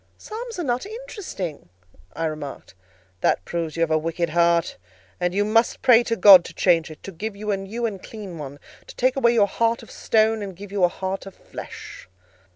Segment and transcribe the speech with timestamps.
[0.17, 1.69] "Psalms are not interesting,"
[2.13, 2.73] I remarked.
[3.19, 4.77] "That proves you have a wicked heart;
[5.19, 8.01] and you must pray to God to change it: to give you a new and
[8.01, 11.35] clean one: to take away your heart of stone and give you a heart of
[11.35, 12.09] flesh."